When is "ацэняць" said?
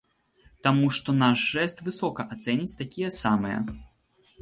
2.37-2.73